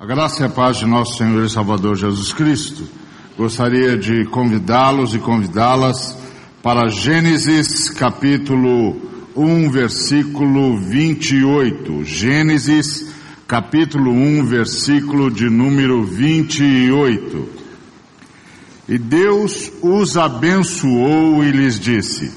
[0.00, 2.88] A graça e a paz de nosso Senhor e Salvador Jesus Cristo.
[3.36, 6.16] Gostaria de convidá-los e convidá-las
[6.62, 8.96] para Gênesis capítulo
[9.34, 12.04] 1, versículo 28.
[12.04, 13.12] Gênesis
[13.44, 17.48] capítulo 1, versículo de número 28.
[18.88, 22.32] E Deus os abençoou e lhes disse: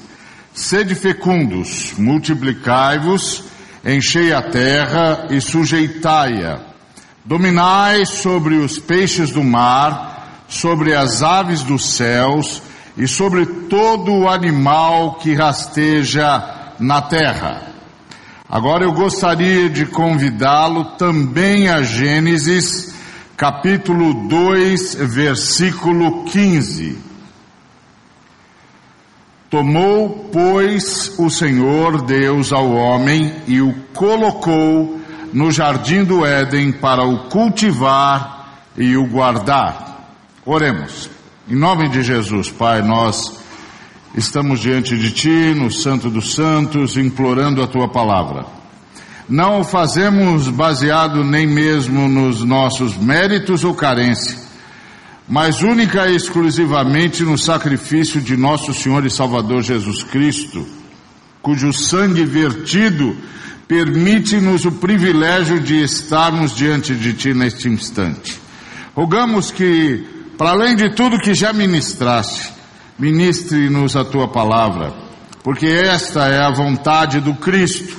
[0.52, 3.44] Sede fecundos, multiplicai-vos,
[3.84, 6.71] enchei a terra e sujeitai-a
[7.24, 12.60] Dominai sobre os peixes do mar, sobre as aves dos céus
[12.96, 17.62] e sobre todo o animal que rasteja na terra.
[18.50, 22.92] Agora eu gostaria de convidá-lo também a Gênesis,
[23.36, 26.98] capítulo 2, versículo 15.
[29.48, 35.01] Tomou, pois, o Senhor Deus ao homem e o colocou
[35.32, 40.10] no jardim do Éden para o cultivar e o guardar.
[40.44, 41.08] Oremos.
[41.48, 43.40] Em nome de Jesus, Pai, nós
[44.16, 48.46] estamos diante de Ti, no Santo dos Santos, implorando a Tua palavra.
[49.28, 54.36] Não o fazemos baseado nem mesmo nos nossos méritos ou carência,
[55.28, 60.66] mas única e exclusivamente no sacrifício de nosso Senhor e Salvador Jesus Cristo,
[61.40, 63.16] cujo sangue vertido
[63.66, 68.40] permite-nos o privilégio de estarmos diante de Ti neste instante.
[68.94, 70.04] Rogamos que,
[70.36, 72.52] para além de tudo que já ministraste,
[72.98, 74.92] ministre-nos a Tua palavra,
[75.42, 77.96] porque esta é a vontade do Cristo,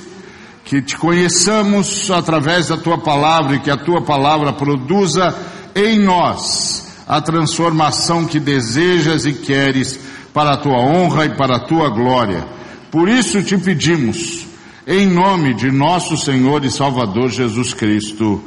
[0.64, 5.34] que te conheçamos através da Tua palavra e que a Tua palavra produza
[5.74, 9.98] em nós a transformação que desejas e queres
[10.32, 12.46] para a Tua honra e para a Tua glória.
[12.90, 14.46] Por isso te pedimos,
[14.86, 18.42] em nome de nosso Senhor e Salvador Jesus Cristo.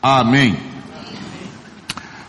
[0.00, 0.56] Amém.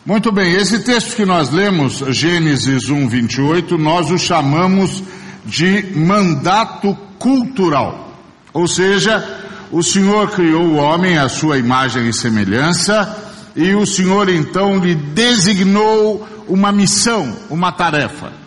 [0.05, 5.03] Muito bem, esse texto que nós lemos, Gênesis 1, 28, nós o chamamos
[5.45, 8.11] de mandato cultural.
[8.53, 9.23] Ou seja,
[9.71, 13.15] o Senhor criou o homem à sua imagem e semelhança,
[13.55, 18.46] e o Senhor então lhe designou uma missão, uma tarefa.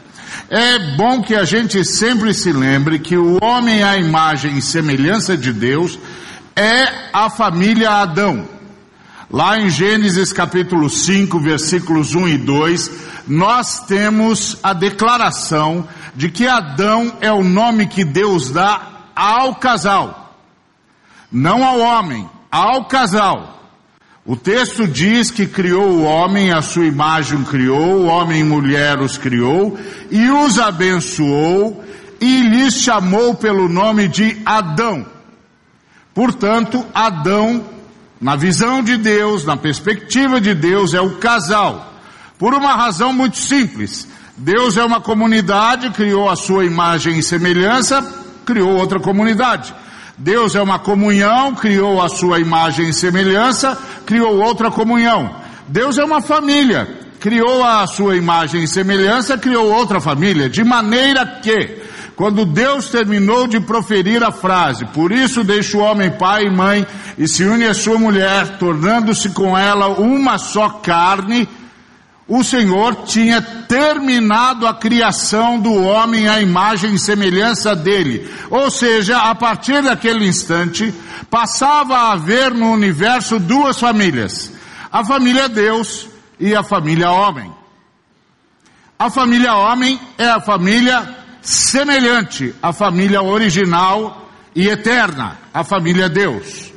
[0.53, 5.37] É bom que a gente sempre se lembre que o homem à imagem e semelhança
[5.37, 5.97] de Deus
[6.57, 8.49] é a família Adão.
[9.31, 12.91] Lá em Gênesis capítulo 5, versículos 1 e 2,
[13.29, 20.35] nós temos a declaração de que Adão é o nome que Deus dá ao casal.
[21.31, 23.60] Não ao homem, ao casal.
[24.25, 29.01] O texto diz que criou o homem, a sua imagem criou, o homem e mulher
[29.01, 29.79] os criou,
[30.11, 31.83] e os abençoou,
[32.21, 35.07] e lhes chamou pelo nome de Adão.
[36.15, 37.65] Portanto, Adão,
[38.21, 41.95] na visão de Deus, na perspectiva de Deus, é o casal.
[42.39, 44.07] Por uma razão muito simples.
[44.37, 48.03] Deus é uma comunidade, criou a sua imagem e semelhança,
[48.45, 49.75] criou outra comunidade.
[50.17, 53.79] Deus é uma comunhão, criou a sua imagem e semelhança,
[54.11, 55.37] criou outra comunhão.
[55.69, 56.89] Deus é uma família,
[57.21, 61.81] criou a sua imagem e semelhança, criou outra família, de maneira que,
[62.17, 66.85] quando Deus terminou de proferir a frase, por isso deixa o homem pai e mãe
[67.17, 71.49] e se une à sua mulher, tornando-se com ela uma só carne,
[72.31, 78.31] o Senhor tinha terminado a criação do homem à imagem e semelhança dele.
[78.49, 80.95] Ou seja, a partir daquele instante,
[81.29, 84.53] passava a haver no universo duas famílias:
[84.93, 86.07] a família Deus
[86.39, 87.53] e a família homem.
[88.97, 96.70] A família homem é a família semelhante à família original e eterna, a família Deus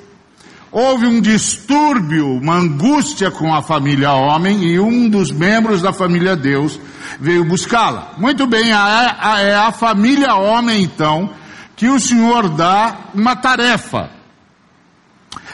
[0.73, 6.35] houve um distúrbio, uma angústia com a família homem e um dos membros da família
[6.35, 6.79] Deus
[7.19, 8.13] veio buscá-la.
[8.17, 11.29] Muito bem, é a família homem então
[11.75, 14.09] que o Senhor dá uma tarefa.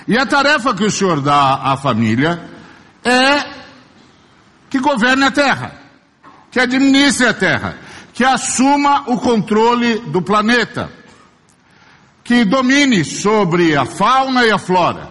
[0.07, 2.41] E a tarefa que o Senhor dá à família
[3.04, 3.60] é
[4.69, 5.74] que governe a terra,
[6.50, 7.77] que administre a terra,
[8.13, 10.99] que assuma o controle do planeta
[12.30, 15.10] que domine sobre a fauna e a flora,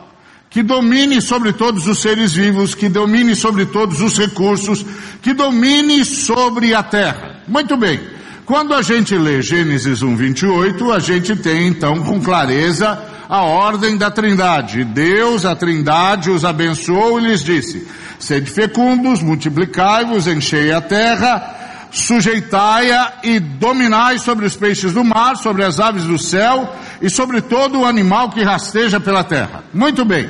[0.48, 4.86] que domine sobre todos os seres vivos, que domine sobre todos os recursos,
[5.20, 7.42] que domine sobre a terra.
[7.48, 7.98] Muito bem.
[8.46, 12.96] Quando a gente lê Gênesis 1, 28, a gente tem então com clareza
[13.28, 14.84] a ordem da trindade.
[14.84, 17.84] Deus, a trindade, os abençoou e lhes disse,
[18.16, 21.57] sede fecundos, multiplicai-vos, enchei a terra,
[21.90, 27.40] sujeitai-a e dominai sobre os peixes do mar, sobre as aves do céu e sobre
[27.40, 29.64] todo o animal que rasteja pela terra.
[29.72, 30.28] Muito bem.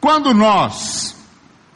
[0.00, 1.16] Quando nós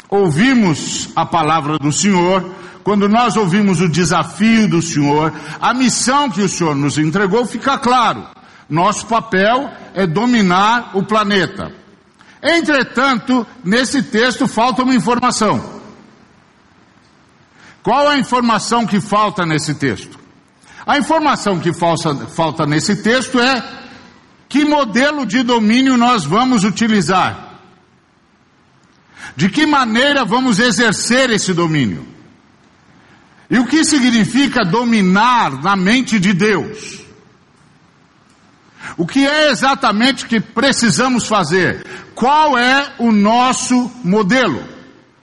[0.08, 2.54] ouvimos a palavra do Senhor,
[2.84, 7.78] quando nós ouvimos o desafio do Senhor, a missão que o Senhor nos entregou, fica
[7.78, 8.26] claro.
[8.68, 11.72] Nosso papel é dominar o planeta.
[12.42, 15.71] Entretanto, nesse texto falta uma informação.
[17.82, 20.18] Qual a informação que falta nesse texto?
[20.86, 23.62] A informação que falta, falta nesse texto é
[24.48, 27.60] que modelo de domínio nós vamos utilizar.
[29.34, 32.06] De que maneira vamos exercer esse domínio?
[33.50, 37.02] E o que significa dominar na mente de Deus?
[38.96, 41.86] O que é exatamente que precisamos fazer?
[42.14, 44.62] Qual é o nosso modelo?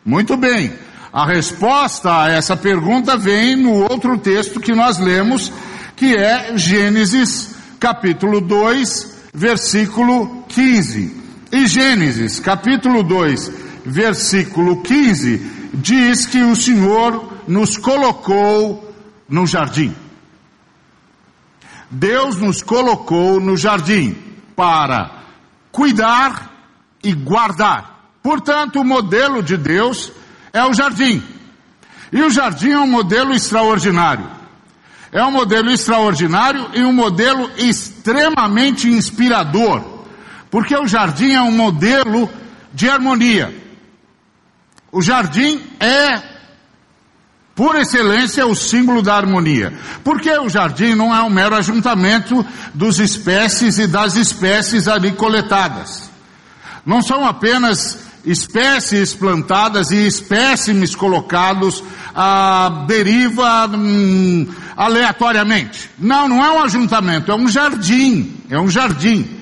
[0.03, 0.73] Muito bem,
[1.11, 5.51] a resposta a essa pergunta vem no outro texto que nós lemos,
[5.95, 11.17] que é Gênesis capítulo 2, versículo 15.
[11.51, 13.51] E Gênesis capítulo 2,
[13.85, 18.93] versículo 15, diz que o Senhor nos colocou
[19.27, 19.95] no jardim.
[21.89, 24.15] Deus nos colocou no jardim
[24.55, 25.23] para
[25.71, 26.51] cuidar
[27.03, 28.11] e guardar.
[28.21, 30.11] Portanto, o modelo de Deus
[30.53, 31.23] é o jardim.
[32.11, 34.25] E o jardim é um modelo extraordinário.
[35.11, 39.83] É um modelo extraordinário e um modelo extremamente inspirador.
[40.51, 42.29] Porque o jardim é um modelo
[42.73, 43.55] de harmonia.
[44.91, 46.21] O jardim é,
[47.55, 49.73] por excelência, o símbolo da harmonia.
[50.03, 56.09] Porque o jardim não é um mero ajuntamento dos espécies e das espécies ali coletadas.
[56.85, 61.83] Não são apenas espécies plantadas e espécimes colocados
[62.13, 65.89] à deriva hum, aleatoriamente.
[65.97, 69.39] Não, não é um ajuntamento, é um jardim, é um jardim.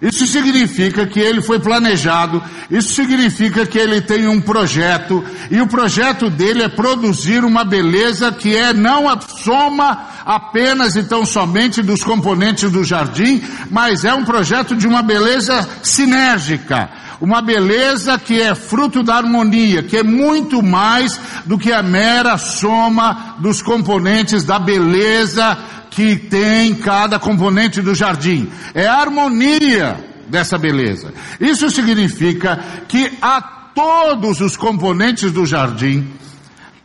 [0.00, 2.40] Isso significa que ele foi planejado,
[2.70, 8.30] isso significa que ele tem um projeto, e o projeto dele é produzir uma beleza
[8.30, 14.14] que é não a soma apenas e tão somente dos componentes do jardim, mas é
[14.14, 16.88] um projeto de uma beleza sinérgica,
[17.20, 22.38] uma beleza que é fruto da harmonia, que é muito mais do que a mera
[22.38, 25.58] soma dos componentes da beleza
[25.90, 28.48] que tem cada componente do jardim.
[28.74, 31.12] É a harmonia dessa beleza.
[31.40, 33.40] Isso significa que a
[33.74, 36.06] todos os componentes do jardim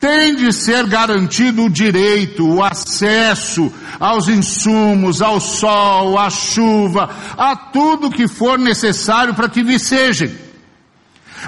[0.03, 7.55] tem de ser garantido o direito, o acesso aos insumos, ao sol, à chuva, a
[7.55, 10.35] tudo que for necessário para que vicejem.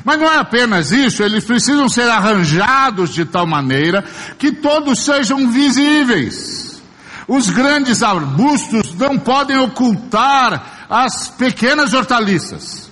[0.05, 4.05] Mas não é apenas isso, eles precisam ser arranjados de tal maneira
[4.39, 6.81] que todos sejam visíveis.
[7.27, 12.84] Os grandes arbustos não podem ocultar as pequenas hortaliças.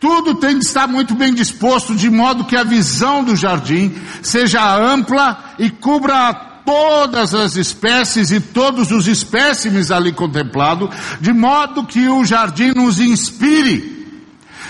[0.00, 3.92] Tudo tem de estar muito bem disposto, de modo que a visão do jardim
[4.22, 6.32] seja ampla e cubra
[6.64, 10.88] todas as espécies e todos os espécimes ali contemplado,
[11.20, 14.06] de modo que o jardim nos inspire,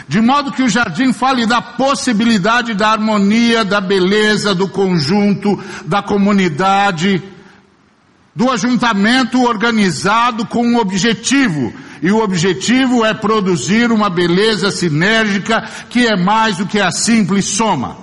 [0.08, 6.00] de modo que o jardim fale da possibilidade da harmonia, da beleza, do conjunto, da
[6.00, 7.22] comunidade,
[8.38, 11.74] do ajuntamento organizado com um objetivo.
[12.00, 17.46] E o objetivo é produzir uma beleza sinérgica que é mais do que a simples
[17.46, 17.98] soma.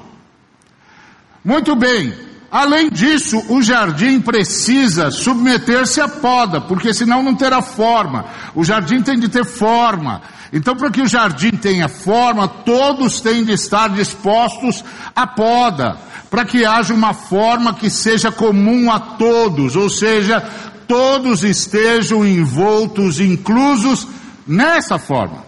[1.41, 2.13] Muito bem.
[2.51, 8.25] Além disso, o jardim precisa submeter-se à poda, porque senão não terá forma.
[8.53, 10.21] O jardim tem de ter forma.
[10.53, 14.83] Então, para que o jardim tenha forma, todos têm de estar dispostos
[15.15, 15.97] à poda
[16.29, 20.41] para que haja uma forma que seja comum a todos, ou seja,
[20.87, 24.07] todos estejam envoltos, inclusos
[24.45, 25.45] nessa forma,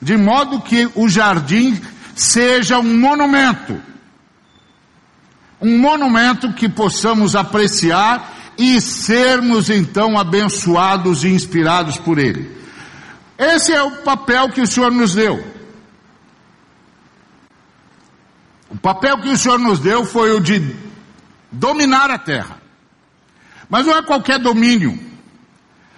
[0.00, 1.80] de modo que o jardim
[2.14, 3.80] seja um monumento,
[5.62, 12.50] um monumento que possamos apreciar e sermos então abençoados e inspirados por ele.
[13.38, 15.44] Esse é o papel que o Senhor nos deu.
[18.68, 20.74] O papel que o Senhor nos deu foi o de
[21.50, 22.58] dominar a terra.
[23.68, 24.98] Mas não é qualquer domínio.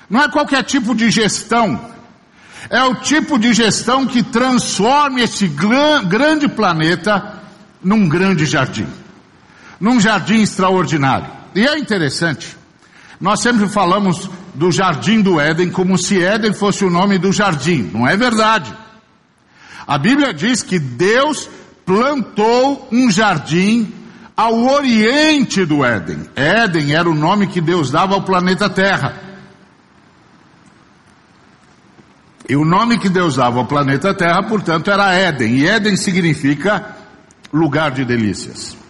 [0.08, 1.92] Não é qualquer tipo de gestão.
[2.70, 7.42] É o tipo de gestão que transforma esse grande planeta
[7.82, 8.86] num grande jardim.
[9.80, 11.30] Num jardim extraordinário.
[11.54, 12.56] E é interessante.
[13.20, 17.90] Nós sempre falamos do jardim do Éden como se Éden fosse o nome do jardim.
[17.92, 18.74] Não é verdade.
[19.86, 21.48] A Bíblia diz que Deus
[21.84, 23.92] plantou um jardim
[24.36, 26.28] ao oriente do Éden.
[26.34, 29.22] Éden era o nome que Deus dava ao planeta Terra.
[32.48, 35.56] E o nome que Deus dava ao planeta Terra, portanto, era Éden.
[35.56, 36.96] E Éden significa
[37.52, 38.83] lugar de delícias.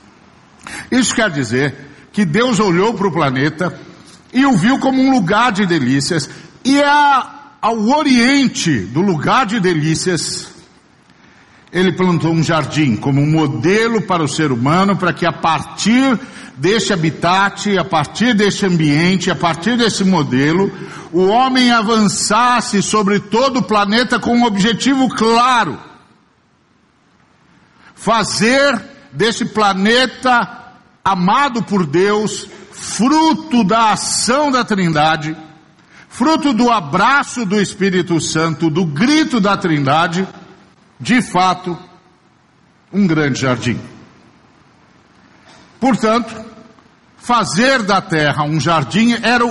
[0.90, 1.74] Isso quer dizer
[2.12, 3.78] que Deus olhou para o planeta
[4.32, 6.28] e o viu como um lugar de delícias,
[6.64, 10.48] e a, ao oriente do lugar de delícias,
[11.72, 16.18] ele plantou um jardim como um modelo para o ser humano, para que a partir
[16.56, 20.72] deste habitat, a partir deste ambiente, a partir desse modelo,
[21.12, 25.78] o homem avançasse sobre todo o planeta com um objetivo claro:
[27.94, 30.62] fazer desse planeta
[31.04, 35.36] amado por Deus, fruto da ação da Trindade,
[36.08, 40.26] fruto do abraço do Espírito Santo, do grito da Trindade,
[40.98, 41.78] de fato,
[42.92, 43.78] um grande jardim.
[45.80, 46.34] Portanto,
[47.16, 49.44] fazer da terra um jardim era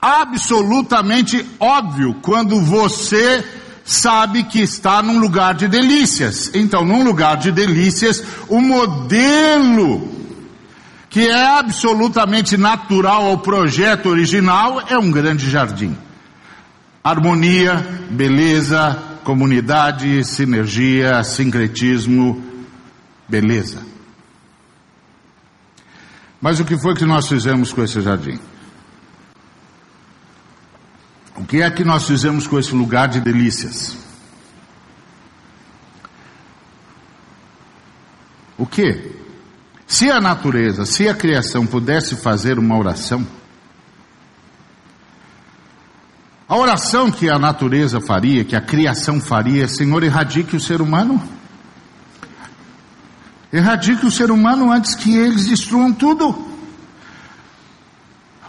[0.00, 3.42] absolutamente óbvio quando você
[3.84, 6.50] sabe que está num lugar de delícias.
[6.54, 10.14] Então, num lugar de delícias, o modelo
[11.10, 15.96] que é absolutamente natural ao projeto original é um grande jardim.
[17.04, 17.76] Harmonia,
[18.10, 22.42] beleza, comunidade, sinergia, sincretismo,
[23.28, 23.78] beleza.
[26.40, 28.38] Mas o que foi que nós fizemos com esse jardim?
[31.36, 33.96] O que é que nós fizemos com esse lugar de delícias?
[38.56, 39.12] O que?
[39.86, 43.26] Se a natureza, se a criação pudesse fazer uma oração,
[46.48, 51.20] a oração que a natureza faria, que a criação faria, Senhor, erradique o ser humano.
[53.52, 56.53] Erradique o ser humano antes que eles destruam tudo.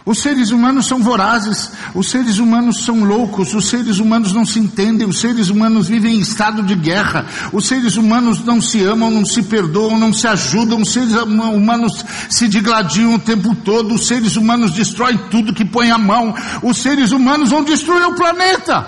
[0.06, 4.60] Os seres humanos são vorazes, os seres humanos são loucos, os seres humanos não se
[4.60, 9.10] entendem, os seres humanos vivem em estado de guerra, os seres humanos não se amam,
[9.10, 14.06] não se perdoam, não se ajudam, os seres humanos se digladiam o tempo todo, os
[14.06, 16.32] seres humanos destroem tudo que põe a mão,
[16.62, 18.86] os seres humanos vão destruir o planeta.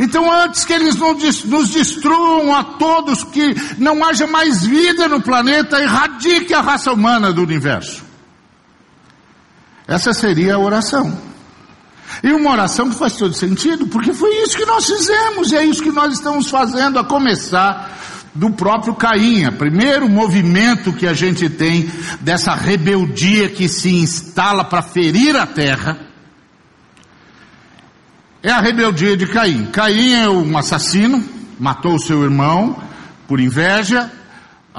[0.00, 5.80] Então, antes que eles nos destruam a todos, que não haja mais vida no planeta,
[5.80, 8.09] erradique a raça humana do universo.
[9.90, 11.18] Essa seria a oração.
[12.22, 15.64] E uma oração que faz todo sentido, porque foi isso que nós fizemos, e é
[15.64, 17.98] isso que nós estamos fazendo, a começar
[18.32, 19.48] do próprio Caim.
[19.48, 25.44] O primeiro movimento que a gente tem dessa rebeldia que se instala para ferir a
[25.44, 25.98] terra,
[28.44, 29.66] é a rebeldia de Caim.
[29.72, 31.24] Caim é um assassino,
[31.58, 32.80] matou o seu irmão
[33.26, 34.08] por inveja,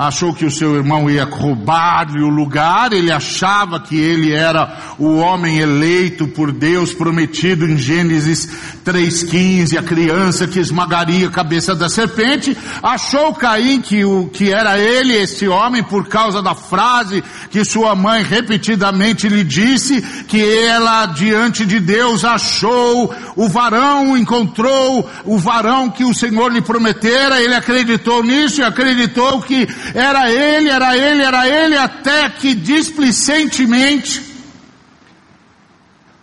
[0.07, 5.17] achou que o seu irmão ia roubar-lhe o lugar, ele achava que ele era o
[5.17, 8.49] homem eleito por Deus, prometido em Gênesis
[8.83, 14.79] 3,15, a criança que esmagaria a cabeça da serpente, achou Caim que, o, que era
[14.79, 21.05] ele esse homem por causa da frase que sua mãe repetidamente lhe disse, que ela
[21.05, 27.53] diante de Deus achou o varão, encontrou o varão que o Senhor lhe prometera, ele
[27.53, 34.23] acreditou nisso e acreditou que era ele, era ele, era ele, até que displicentemente,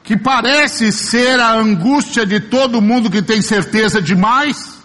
[0.02, 4.78] que parece ser a angústia de todo mundo que tem certeza demais,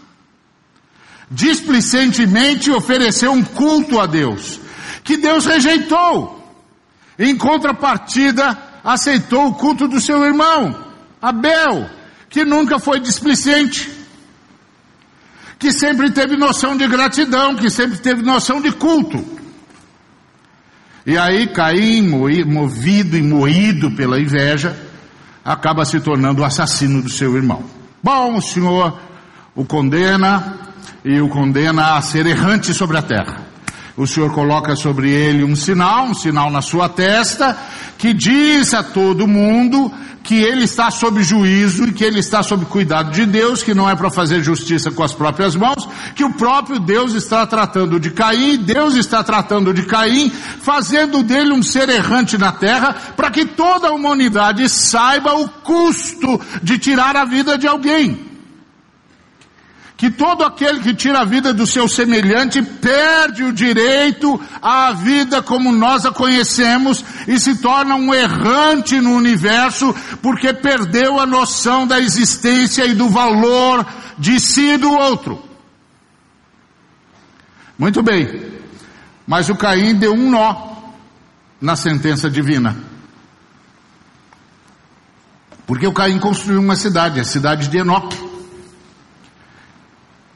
[1.31, 4.59] displicentemente ofereceu um culto a Deus,
[5.03, 6.41] que Deus rejeitou.
[7.17, 10.87] Em contrapartida, aceitou o culto do seu irmão,
[11.21, 11.89] Abel,
[12.29, 14.02] que nunca foi displicente
[15.63, 19.23] que sempre teve noção de gratidão, que sempre teve noção de culto.
[21.05, 24.77] E aí Caim, movido e moído pela inveja,
[25.43, 27.63] acaba se tornando o assassino do seu irmão.
[28.03, 28.99] Bom, o Senhor
[29.55, 30.57] o condena
[31.05, 33.52] e o condena a ser errante sobre a terra.
[33.95, 37.55] O Senhor coloca sobre ele um sinal, um sinal na sua testa,
[37.97, 39.91] que diz a todo mundo
[40.23, 43.87] que ele está sob juízo e que ele está sob cuidado de Deus, que não
[43.87, 48.09] é para fazer justiça com as próprias mãos, que o próprio Deus está tratando de
[48.09, 53.45] Caim, Deus está tratando de Caim, fazendo dele um ser errante na terra, para que
[53.45, 58.32] toda a humanidade saiba o custo de tirar a vida de alguém
[60.03, 65.41] que todo aquele que tira a vida do seu semelhante perde o direito à vida
[65.41, 71.87] como nós a conhecemos e se torna um errante no universo porque perdeu a noção
[71.87, 73.85] da existência e do valor
[74.19, 75.41] de si e do outro.
[77.79, 78.59] Muito bem,
[79.25, 80.91] mas o Caim deu um nó
[81.61, 82.75] na sentença divina.
[85.65, 88.32] Porque o Caim construiu uma cidade, a cidade de Enoque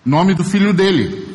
[0.07, 1.27] nome do filho dele.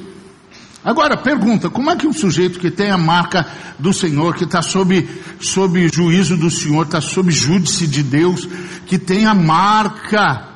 [0.85, 3.47] Agora, pergunta, como é que um sujeito que tem a marca
[3.79, 5.09] do Senhor, que está sob,
[5.41, 8.49] sob juízo do Senhor, está sob júdice de Deus,
[8.87, 10.49] que tem a marca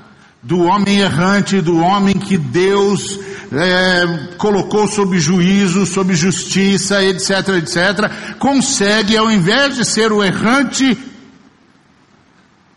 [0.42, 3.20] do homem errante, do homem que Deus
[3.52, 10.98] é, colocou sob juízo, sob justiça, etc, etc, consegue, ao invés de ser o errante,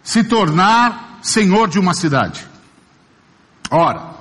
[0.04, 2.46] se tornar senhor de uma cidade.
[3.72, 4.19] Ora,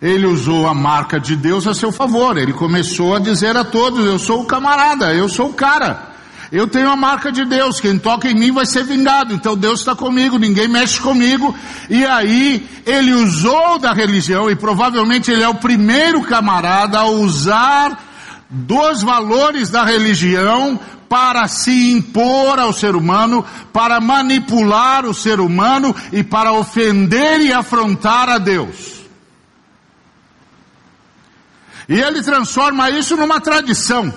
[0.00, 2.36] ele usou a marca de Deus a seu favor.
[2.36, 6.08] Ele começou a dizer a todos: Eu sou o camarada, eu sou o cara.
[6.50, 9.34] Eu tenho a marca de Deus, quem toca em mim vai ser vingado.
[9.34, 11.54] Então Deus está comigo, ninguém mexe comigo.
[11.90, 18.02] E aí ele usou da religião, e provavelmente ele é o primeiro camarada a usar
[18.48, 25.94] dos valores da religião para se impor ao ser humano, para manipular o ser humano
[26.12, 28.97] e para ofender e afrontar a Deus.
[31.88, 34.12] E ele transforma isso numa tradição.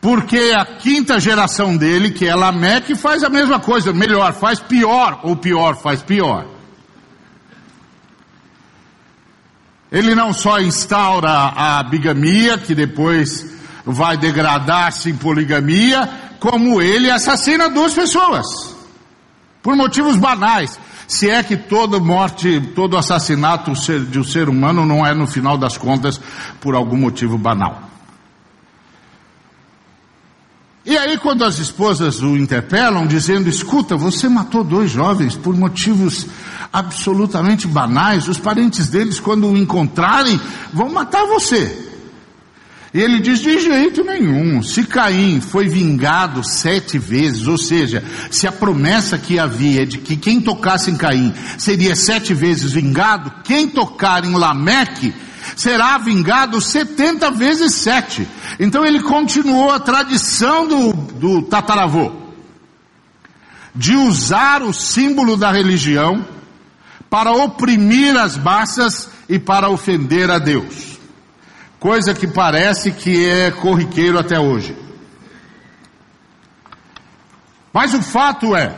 [0.00, 5.20] Porque a quinta geração dele, que é Lameque, faz a mesma coisa, melhor, faz pior,
[5.22, 6.46] ou pior, faz pior.
[9.92, 13.44] Ele não só instaura a bigamia, que depois
[13.84, 18.46] vai degradar-se em poligamia, como ele assassina duas pessoas.
[19.62, 20.78] Por motivos banais.
[21.10, 23.72] Se é que toda morte, todo assassinato
[24.08, 26.20] de um ser humano não é no final das contas
[26.60, 27.82] por algum motivo banal.
[30.86, 36.28] E aí quando as esposas o interpelam dizendo, escuta, você matou dois jovens por motivos
[36.72, 40.40] absolutamente banais, os parentes deles quando o encontrarem
[40.72, 41.89] vão matar você.
[42.92, 44.62] E ele diz: de jeito nenhum.
[44.62, 50.16] Se Caim foi vingado sete vezes, ou seja, se a promessa que havia de que
[50.16, 55.14] quem tocasse em Caim seria sete vezes vingado, quem tocar em Lameque
[55.56, 58.26] será vingado setenta vezes sete.
[58.58, 62.18] Então ele continuou a tradição do, do tataravô
[63.72, 66.26] de usar o símbolo da religião
[67.08, 70.99] para oprimir as massas e para ofender a Deus
[71.80, 74.76] coisa que parece que é corriqueiro até hoje.
[77.72, 78.76] Mas o fato é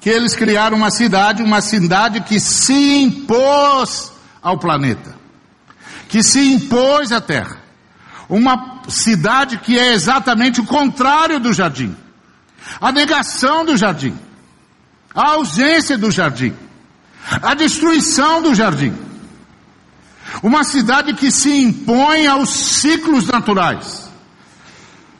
[0.00, 5.16] que eles criaram uma cidade, uma cidade que se impôs ao planeta,
[6.08, 7.58] que se impôs à Terra.
[8.28, 11.94] Uma cidade que é exatamente o contrário do jardim.
[12.80, 14.16] A negação do jardim.
[15.14, 16.54] A ausência do jardim.
[17.42, 18.94] A destruição do jardim.
[20.42, 24.10] Uma cidade que se impõe aos ciclos naturais.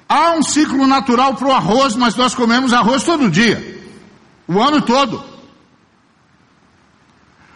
[0.09, 3.83] Há um ciclo natural para o arroz, mas nós comemos arroz todo dia,
[4.47, 5.25] o ano todo.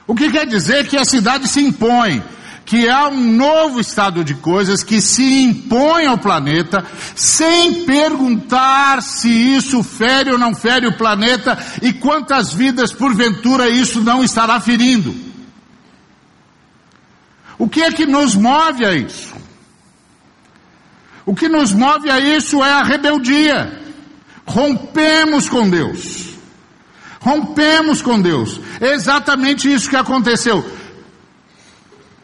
[0.06, 2.22] O que quer dizer que a cidade se impõe,
[2.64, 6.84] que há um novo estado de coisas que se impõe ao planeta,
[7.14, 14.00] sem perguntar se isso fere ou não fere o planeta e quantas vidas porventura isso
[14.02, 15.27] não estará ferindo.
[17.58, 19.34] O que é que nos move a isso?
[21.26, 23.82] O que nos move a isso é a rebeldia.
[24.46, 26.34] Rompemos com Deus.
[27.20, 28.60] Rompemos com Deus.
[28.80, 30.64] É exatamente isso que aconteceu.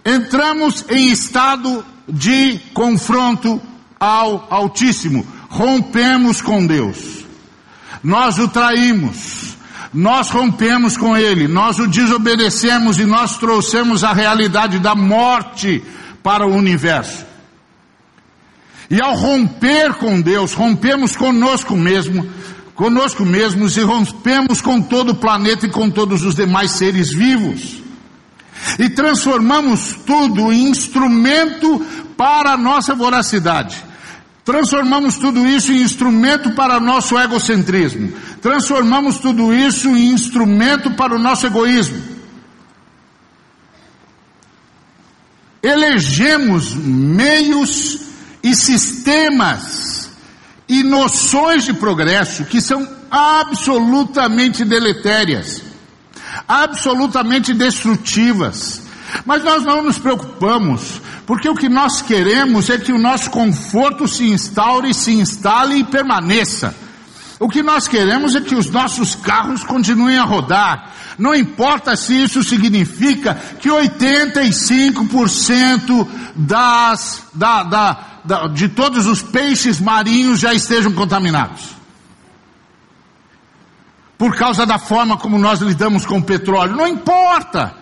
[0.04, 3.60] Entramos em estado de confronto
[3.98, 5.26] ao Altíssimo.
[5.48, 7.24] Rompemos com Deus.
[8.02, 9.53] Nós o traímos.
[9.94, 15.80] Nós rompemos com ele, nós o desobedecemos e nós trouxemos a realidade da morte
[16.20, 17.24] para o universo.
[18.90, 22.28] E ao romper com Deus, rompemos conosco mesmo,
[22.74, 27.80] conosco mesmos e rompemos com todo o planeta e com todos os demais seres vivos.
[28.80, 33.93] E transformamos tudo em instrumento para a nossa voracidade.
[34.44, 38.12] Transformamos tudo isso em instrumento para o nosso egocentrismo.
[38.42, 42.02] Transformamos tudo isso em instrumento para o nosso egoísmo.
[45.62, 48.00] Elegemos meios
[48.42, 50.10] e sistemas
[50.68, 55.62] e noções de progresso que são absolutamente deletérias,
[56.46, 58.82] absolutamente destrutivas.
[59.24, 64.06] Mas nós não nos preocupamos porque o que nós queremos é que o nosso conforto
[64.06, 66.74] se instaure, se instale e permaneça.
[67.40, 70.90] O que nós queremos é que os nossos carros continuem a rodar.
[71.18, 79.80] Não importa se isso significa que 85% das, da, da, da, de todos os peixes
[79.80, 81.74] marinhos já estejam contaminados.
[84.16, 86.76] Por causa da forma como nós lidamos com o petróleo.
[86.76, 87.74] Não importa.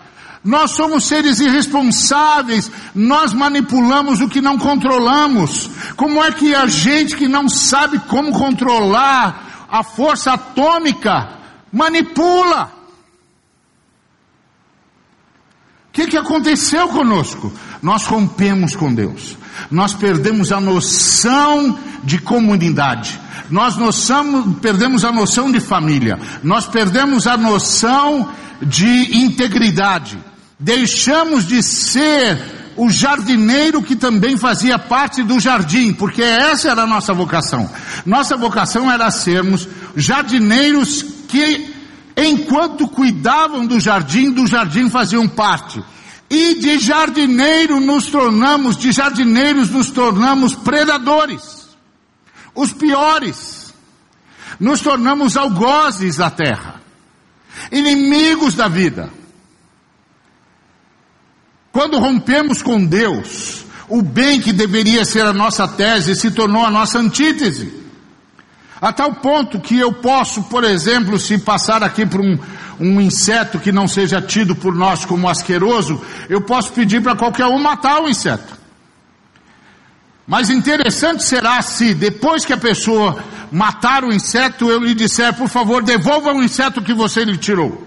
[0.43, 5.69] Nós somos seres irresponsáveis, nós manipulamos o que não controlamos.
[5.95, 11.39] Como é que a gente que não sabe como controlar a força atômica
[11.71, 12.73] manipula?
[15.87, 17.53] O que, que aconteceu conosco?
[17.81, 19.37] Nós rompemos com Deus,
[19.71, 23.17] nós perdemos a noção de comunidade,
[23.49, 28.29] nós noção, perdemos a noção de família, nós perdemos a noção
[28.61, 30.17] de integridade
[30.63, 32.39] deixamos de ser
[32.77, 37.69] o jardineiro que também fazia parte do jardim, porque essa era a nossa vocação.
[38.05, 41.75] Nossa vocação era sermos jardineiros que,
[42.15, 45.83] enquanto cuidavam do jardim, do jardim faziam parte.
[46.29, 51.67] E de jardineiro nos tornamos, de jardineiros nos tornamos predadores.
[52.55, 53.73] Os piores.
[54.59, 56.81] Nos tornamos algozes da terra.
[57.71, 59.11] Inimigos da vida.
[61.73, 66.69] Quando rompemos com Deus, o bem que deveria ser a nossa tese se tornou a
[66.69, 67.73] nossa antítese.
[68.79, 72.37] A tal ponto que eu posso, por exemplo, se passar aqui por um,
[72.79, 77.47] um inseto que não seja tido por nós como asqueroso, eu posso pedir para qualquer
[77.47, 78.53] um matar o inseto.
[80.27, 85.49] Mas interessante será se depois que a pessoa matar o inseto, eu lhe disser, por
[85.49, 87.82] favor, devolva o inseto que você lhe tirou.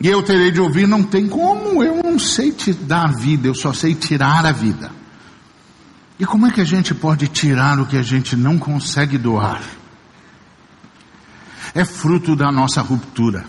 [0.00, 3.48] E eu terei de ouvir: não tem como, eu não sei te dar a vida,
[3.48, 4.90] eu só sei tirar a vida.
[6.18, 9.62] E como é que a gente pode tirar o que a gente não consegue doar?
[11.74, 13.44] É fruto da nossa ruptura.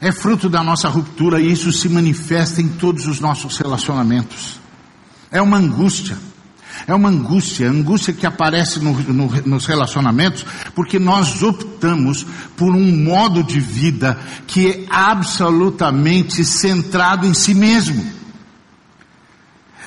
[0.00, 4.60] É fruto da nossa ruptura e isso se manifesta em todos os nossos relacionamentos.
[5.30, 6.18] É uma angústia.
[6.86, 13.04] É uma angústia, angústia que aparece no, no, nos relacionamentos, porque nós optamos por um
[13.04, 18.04] modo de vida que é absolutamente centrado em si mesmo.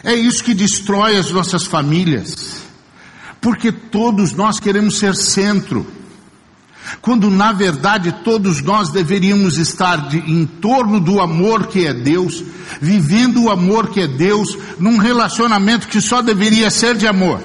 [0.03, 2.61] É isso que destrói as nossas famílias,
[3.41, 5.96] porque todos nós queremos ser centro
[7.01, 12.43] quando na verdade todos nós deveríamos estar de, em torno do amor que é Deus,
[12.81, 17.41] vivendo o amor que é Deus, num relacionamento que só deveria ser de amor.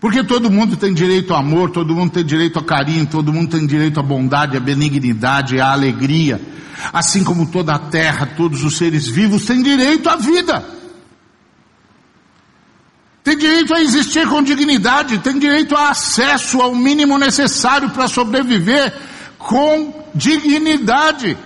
[0.00, 3.50] Porque todo mundo tem direito ao amor, todo mundo tem direito ao carinho, todo mundo
[3.50, 6.40] tem direito à bondade, à benignidade, à alegria.
[6.92, 10.81] Assim como toda a terra, todos os seres vivos têm direito à vida
[13.24, 18.92] tem direito a existir com dignidade, tem direito a acesso ao mínimo necessário para sobreviver
[19.38, 21.36] com dignidade.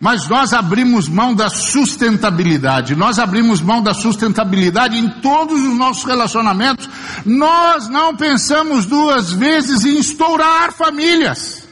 [0.00, 6.04] Mas nós abrimos mão da sustentabilidade, nós abrimos mão da sustentabilidade em todos os nossos
[6.04, 6.88] relacionamentos.
[7.24, 11.65] Nós não pensamos duas vezes em estourar famílias.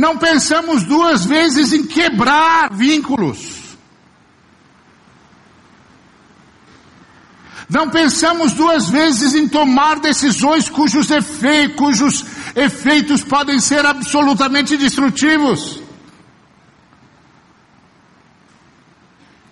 [0.00, 3.76] Não pensamos duas vezes em quebrar vínculos.
[7.68, 12.24] Não pensamos duas vezes em tomar decisões cujos, efeitos, cujos
[12.56, 15.82] efeitos podem ser absolutamente destrutivos.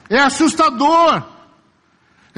[0.09, 1.25] É assustador.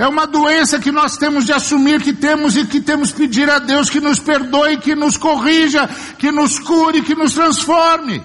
[0.00, 3.58] É uma doença que nós temos de assumir que temos e que temos pedir a
[3.58, 5.86] Deus que nos perdoe, que nos corrija,
[6.18, 8.24] que nos cure, que nos transforme.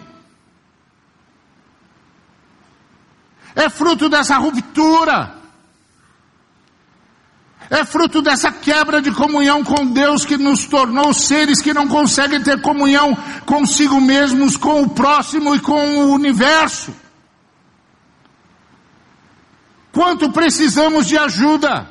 [3.54, 5.36] É fruto dessa ruptura.
[7.70, 12.42] É fruto dessa quebra de comunhão com Deus que nos tornou seres que não conseguem
[12.42, 16.94] ter comunhão consigo mesmos, com o próximo e com o universo.
[19.96, 21.90] Quanto precisamos de ajuda?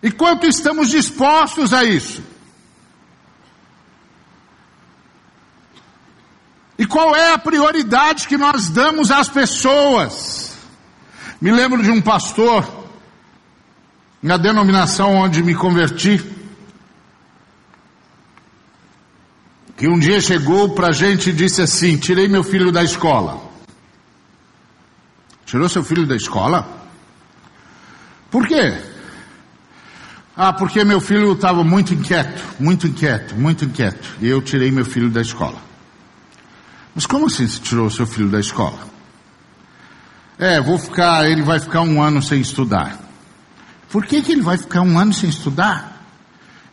[0.00, 2.22] E quanto estamos dispostos a isso?
[6.78, 10.56] E qual é a prioridade que nós damos às pessoas?
[11.40, 12.64] Me lembro de um pastor,
[14.22, 16.24] na denominação onde me converti,
[19.76, 23.45] que um dia chegou para a gente e disse assim: Tirei meu filho da escola.
[25.46, 26.68] Tirou seu filho da escola?
[28.30, 28.74] Por quê?
[30.36, 34.16] Ah, porque meu filho estava muito inquieto, muito inquieto, muito inquieto.
[34.20, 35.56] E eu tirei meu filho da escola.
[36.94, 38.78] Mas como assim você tirou seu filho da escola?
[40.38, 42.98] É, vou ficar, ele vai ficar um ano sem estudar.
[43.90, 46.04] Por que, que ele vai ficar um ano sem estudar?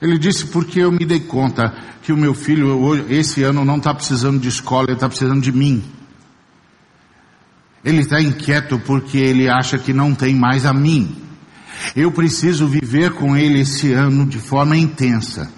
[0.02, 3.94] Ele disse, porque eu me dei conta que o meu filho, esse ano, não está
[3.94, 5.82] precisando de escola, ele está precisando de mim.
[7.84, 11.16] Ele está inquieto porque ele acha que não tem mais a mim.
[11.96, 15.52] Eu preciso viver com ele esse ano de forma intensa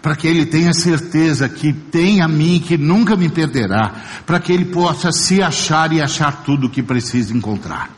[0.00, 4.52] para que ele tenha certeza que tem a mim, que nunca me perderá, para que
[4.52, 7.90] ele possa se achar e achar tudo o que precisa encontrar.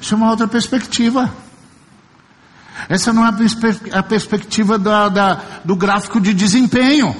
[0.00, 1.32] Isso é uma outra perspectiva.
[2.88, 7.14] Essa não é a, perspe a perspectiva da, da, do gráfico de desempenho.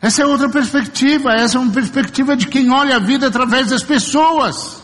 [0.00, 1.32] Essa é outra perspectiva.
[1.32, 4.82] Essa é uma perspectiva de quem olha a vida através das pessoas,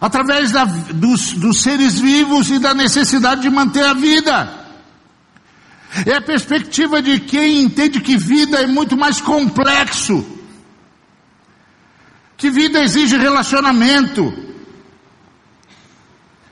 [0.00, 4.62] através da, dos, dos seres vivos e da necessidade de manter a vida.
[6.06, 10.26] É a perspectiva de quem entende que vida é muito mais complexo,
[12.38, 14.32] que vida exige relacionamento,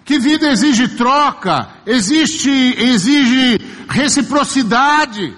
[0.04, 3.58] que vida exige troca, existe, exige
[3.88, 5.34] reciprocidade.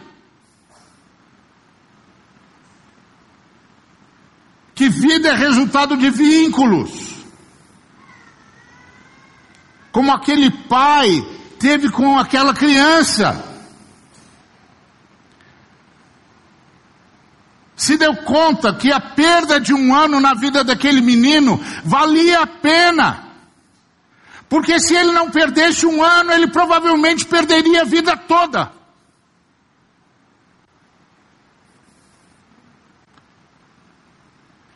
[4.83, 6.91] Que vida é resultado de vínculos.
[9.93, 11.25] Como aquele pai
[11.57, 13.45] teve com aquela criança.
[17.77, 22.47] Se deu conta que a perda de um ano na vida daquele menino valia a
[22.49, 23.23] pena.
[24.49, 28.82] Porque se ele não perdesse um ano, ele provavelmente perderia a vida toda.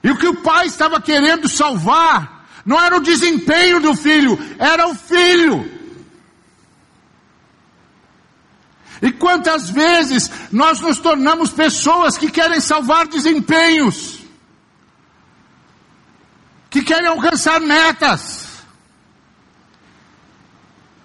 [0.07, 4.87] E o que o pai estava querendo salvar não era o desempenho do filho, era
[4.87, 5.69] o filho.
[9.03, 14.21] E quantas vezes nós nos tornamos pessoas que querem salvar desempenhos,
[16.71, 18.63] que querem alcançar metas,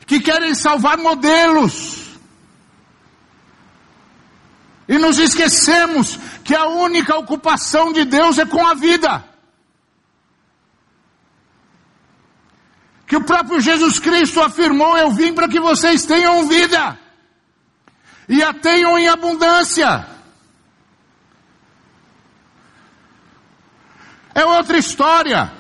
[0.06, 2.11] que querem salvar modelos.
[4.92, 9.24] E nos esquecemos que a única ocupação de Deus é com a vida.
[13.08, 17.00] Que o próprio Jesus Cristo afirmou: Eu vim para que vocês tenham vida,
[18.28, 20.06] e a tenham em abundância.
[24.36, 25.54] É outra história.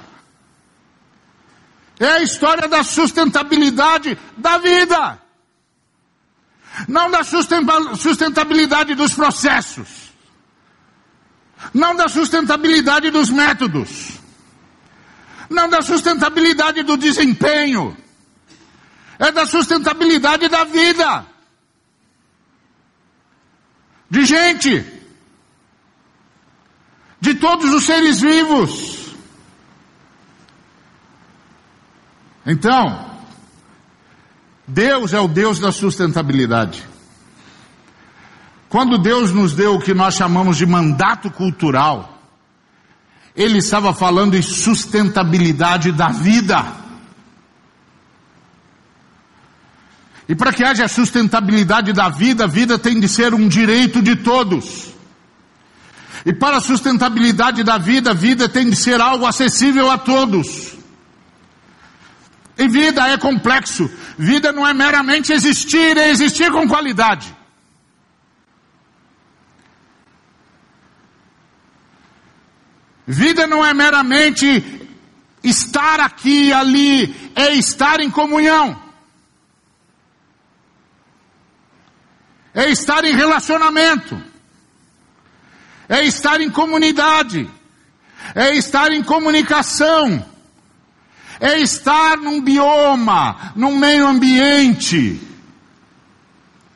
[1.97, 5.20] É a história da sustentabilidade da vida.
[6.87, 10.11] Não da sustentabilidade dos processos.
[11.73, 14.19] Não da sustentabilidade dos métodos.
[15.49, 17.95] Não da sustentabilidade do desempenho.
[19.19, 21.25] É da sustentabilidade da vida.
[24.09, 24.85] De gente.
[27.19, 29.13] De todos os seres vivos.
[32.45, 33.10] Então,
[34.73, 36.87] Deus é o Deus da sustentabilidade.
[38.69, 42.21] Quando Deus nos deu o que nós chamamos de mandato cultural,
[43.35, 46.65] Ele estava falando em sustentabilidade da vida.
[50.29, 54.15] E para que haja sustentabilidade da vida, a vida tem de ser um direito de
[54.15, 54.87] todos.
[56.25, 60.80] E para a sustentabilidade da vida, a vida tem de ser algo acessível a todos.
[62.61, 63.89] E vida é complexo.
[64.19, 67.35] Vida não é meramente existir, é existir com qualidade.
[73.07, 74.87] Vida não é meramente
[75.43, 78.79] estar aqui e ali, é estar em comunhão.
[82.53, 84.21] É estar em relacionamento.
[85.89, 87.49] É estar em comunidade.
[88.35, 90.30] É estar em comunicação
[91.41, 95.19] é estar num bioma, num meio ambiente,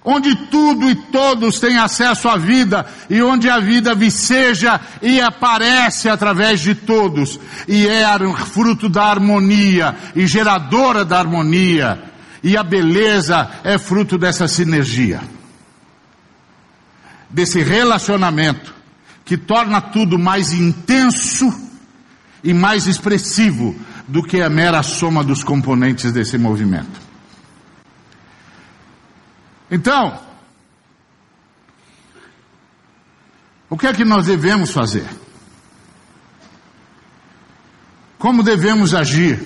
[0.04, 6.10] onde tudo e todos têm acesso à vida e onde a vida viceja e aparece
[6.10, 7.40] através de todos.
[7.68, 8.04] E é
[8.46, 12.04] fruto da harmonia e geradora da harmonia.
[12.44, 15.20] E a beleza é fruto dessa sinergia,
[17.30, 18.74] desse relacionamento
[19.24, 21.52] que torna tudo mais intenso
[22.44, 23.76] e mais expressivo
[24.08, 27.02] do que a mera soma dos componentes desse movimento.
[29.70, 30.20] Então,
[33.70, 35.08] o que é que nós devemos fazer?
[38.20, 39.40] Como devemos agir?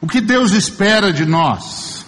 [0.00, 2.06] O que Deus espera de nós?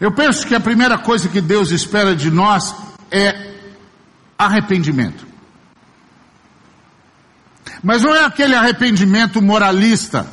[0.00, 2.74] Eu penso que a primeira coisa que Deus espera de nós
[3.10, 3.54] é
[4.38, 5.26] arrependimento.
[7.86, 10.26] Mas não é aquele arrependimento moralista,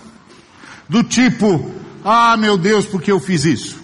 [0.89, 1.72] do tipo,
[2.04, 3.80] ah meu Deus, porque eu fiz isso.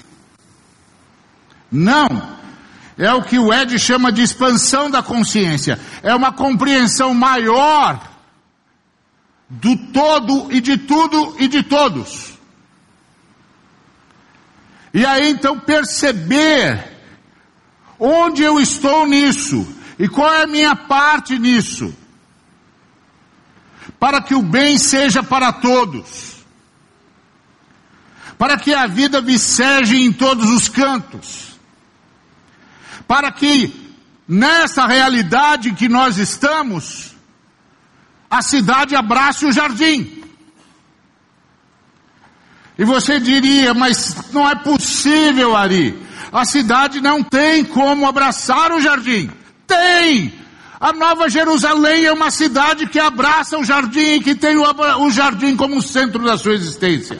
[1.71, 2.07] Não.
[2.97, 5.79] é o que o Ed chama de expansão da consciência.
[6.01, 8.01] É uma compreensão maior
[9.47, 12.33] do todo e de tudo e de todos.
[14.91, 16.91] E aí então perceber
[17.99, 19.63] onde eu estou nisso
[19.99, 21.93] e qual é a minha parte nisso,
[23.97, 26.43] para que o bem seja para todos,
[28.37, 31.49] para que a vida viceje em todos os cantos
[33.09, 33.73] para que
[34.27, 37.15] nessa realidade que nós estamos,
[38.29, 40.21] a cidade abrace o jardim.
[42.77, 45.99] E você diria, mas não é possível, Ari.
[46.31, 49.31] A cidade não tem como abraçar o jardim.
[49.65, 50.31] Tem!
[50.79, 55.55] A Nova Jerusalém é uma cidade que abraça o jardim e que tem o, jardim
[55.57, 57.19] como centro da sua existência.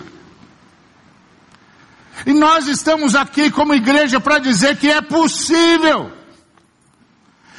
[2.26, 6.10] E nós estamos aqui como igreja para dizer que é possível.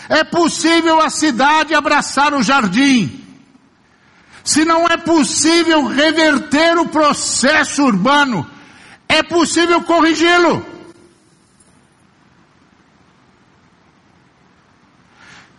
[0.09, 3.23] É possível a cidade abraçar o jardim.
[4.43, 8.49] Se não é possível reverter o processo urbano,
[9.07, 10.65] é possível corrigi-lo.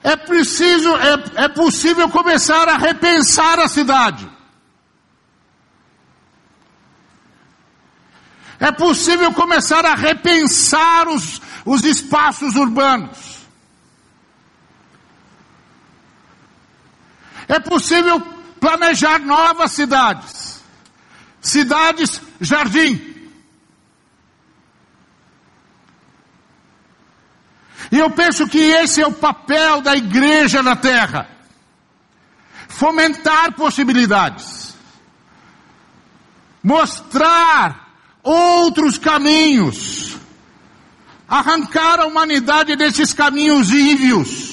[0.04, 4.30] É preciso, é, é possível começar a repensar a cidade.
[8.60, 13.42] É possível começar a repensar os, os espaços urbanos.
[17.48, 18.22] É possível
[18.60, 20.64] planejar novas cidades.
[21.42, 23.11] Cidades jardim.
[27.91, 31.27] E eu penso que esse é o papel da igreja na terra.
[32.67, 34.73] Fomentar possibilidades.
[36.63, 37.89] Mostrar
[38.23, 40.15] outros caminhos,
[41.27, 44.51] arrancar a humanidade desses caminhos ívios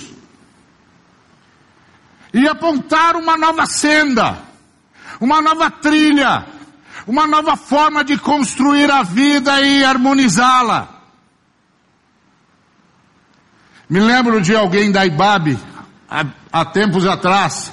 [2.33, 4.38] e apontar uma nova senda,
[5.20, 6.46] uma nova trilha,
[7.07, 10.98] uma nova forma de construir a vida e harmonizá-la.
[13.88, 15.59] Me lembro de alguém da IBAB,
[16.11, 17.72] há, há tempos atrás,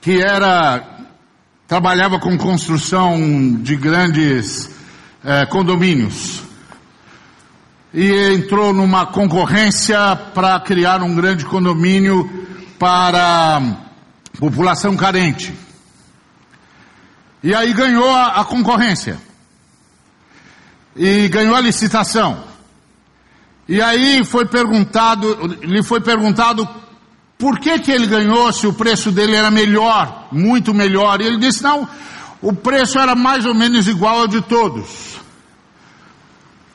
[0.00, 0.96] que era
[1.68, 4.70] trabalhava com construção de grandes
[5.24, 6.42] eh, condomínios.
[7.92, 12.46] E entrou numa concorrência para criar um grande condomínio
[12.78, 13.60] para
[14.38, 15.52] população carente.
[17.42, 19.18] E aí ganhou a, a concorrência.
[20.96, 22.42] E ganhou a licitação.
[23.68, 26.68] E aí foi perguntado, lhe foi perguntado
[27.38, 31.20] por que, que ele ganhou se o preço dele era melhor, muito melhor?
[31.20, 31.88] E ele disse: não,
[32.40, 35.16] o preço era mais ou menos igual ao de todos.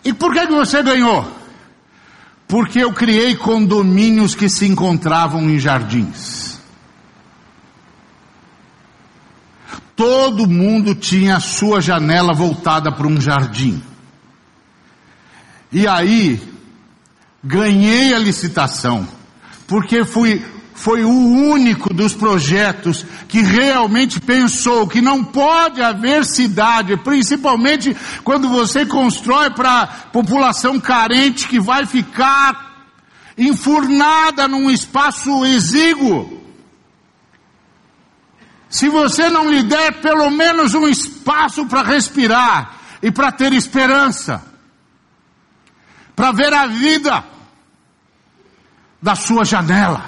[0.03, 1.25] E por que, que você ganhou?
[2.47, 6.59] Porque eu criei condomínios que se encontravam em jardins.
[9.95, 13.81] Todo mundo tinha a sua janela voltada para um jardim.
[15.71, 16.41] E aí,
[17.43, 19.07] ganhei a licitação
[19.71, 26.97] porque fui, foi o único dos projetos que realmente pensou que não pode haver cidade,
[26.97, 32.89] principalmente quando você constrói para população carente que vai ficar
[33.37, 36.41] enfurnada num espaço exíguo.
[38.69, 44.50] Se você não lhe der pelo menos um espaço para respirar e para ter esperança,
[46.21, 47.25] para ver a vida,
[49.01, 50.07] da sua janela.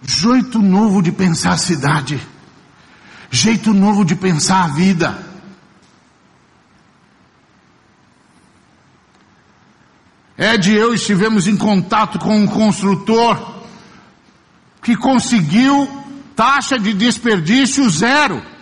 [0.00, 2.26] Jeito novo de pensar a cidade.
[3.30, 5.26] Jeito novo de pensar a vida.
[10.38, 13.62] Ed e eu estivemos em contato com um construtor
[14.80, 15.86] que conseguiu
[16.34, 18.55] taxa de desperdício zero.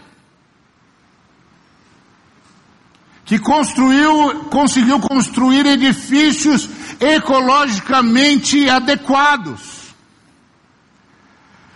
[3.35, 6.69] Que construiu, conseguiu construir edifícios
[7.01, 9.93] ecologicamente adequados.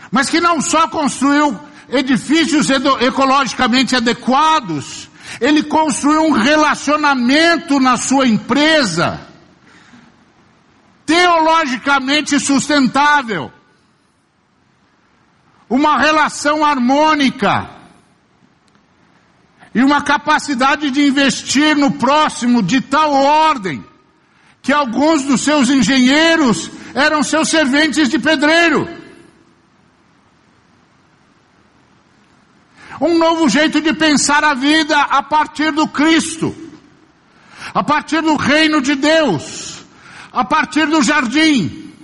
[0.09, 9.20] Mas que não só construiu edifícios ecologicamente adequados, ele construiu um relacionamento na sua empresa
[11.04, 13.50] teologicamente sustentável.
[15.68, 17.78] Uma relação harmônica
[19.74, 23.84] e uma capacidade de investir no próximo de tal ordem
[24.62, 28.88] que alguns dos seus engenheiros eram seus serventes de pedreiro.
[33.00, 36.54] Um novo jeito de pensar a vida a partir do Cristo,
[37.72, 39.84] a partir do reino de Deus,
[40.32, 41.94] a partir do jardim,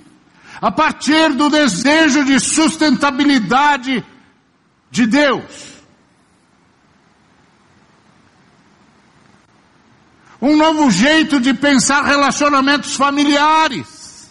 [0.61, 4.05] a partir do desejo de sustentabilidade
[4.91, 5.74] de Deus.
[10.45, 14.31] Um novo jeito de pensar relacionamentos familiares.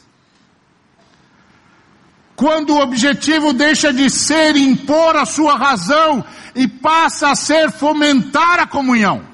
[2.36, 8.60] Quando o objetivo deixa de ser impor a sua razão e passa a ser fomentar
[8.60, 9.26] a comunhão.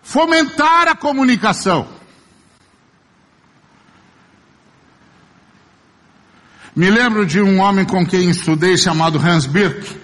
[0.00, 1.88] Fomentar a comunicação.
[6.76, 10.03] Me lembro de um homem com quem estudei chamado Hans Birk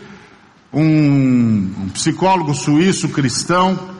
[0.72, 3.90] um, um psicólogo suíço cristão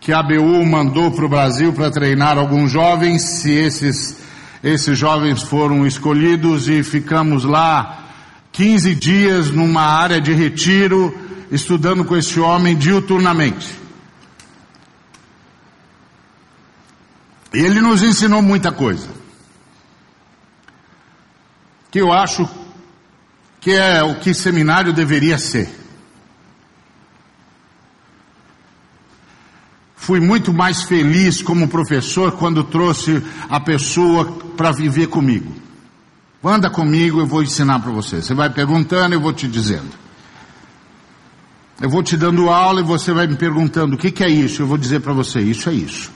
[0.00, 4.16] que a ABU mandou para o Brasil para treinar alguns jovens, se esses,
[4.62, 8.06] esses jovens foram escolhidos e ficamos lá
[8.52, 11.14] 15 dias numa área de retiro,
[11.50, 13.78] estudando com esse homem diuturnamente.
[17.52, 19.08] Ele nos ensinou muita coisa.
[21.90, 22.48] Que eu acho
[23.60, 25.87] que é o que seminário deveria ser.
[29.98, 34.24] Fui muito mais feliz como professor quando trouxe a pessoa
[34.56, 35.52] para viver comigo.
[36.42, 38.22] Anda comigo, eu vou ensinar para você.
[38.22, 39.90] Você vai perguntando, eu vou te dizendo.
[41.80, 44.62] Eu vou te dando aula e você vai me perguntando o que, que é isso.
[44.62, 46.10] Eu vou dizer para você, isso é isso.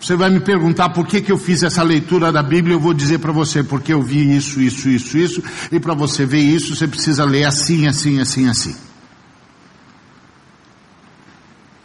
[0.00, 2.92] Você vai me perguntar por que, que eu fiz essa leitura da Bíblia, eu vou
[2.92, 6.74] dizer para você, porque eu vi isso, isso, isso, isso, e para você ver isso,
[6.74, 8.74] você precisa ler assim, assim, assim, assim.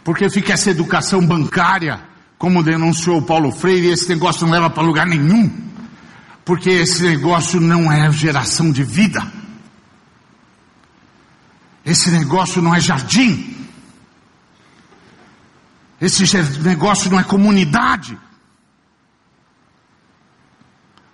[0.08, 2.00] Porque fica essa educação bancária,
[2.38, 5.70] como denunciou Paulo Freire, esse negócio não leva para lugar nenhum.
[6.46, 9.20] Porque esse negócio não é geração de vida.
[11.84, 13.54] Esse negócio não é jardim.
[16.00, 16.24] Esse
[16.62, 18.18] negócio não é comunidade.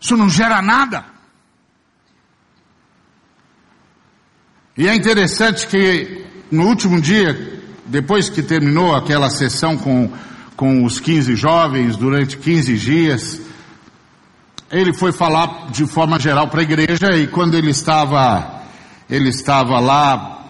[0.01, 1.05] Isso não gera nada.
[4.79, 10.11] E é interessante que no último dia depois que terminou aquela sessão com,
[10.57, 13.41] com os 15 jovens, durante 15 dias,
[14.71, 18.63] ele foi falar de forma geral para a igreja e quando ele estava,
[19.09, 20.43] ele estava lá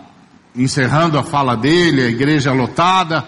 [0.56, 3.24] encerrando a fala dele, a igreja lotada,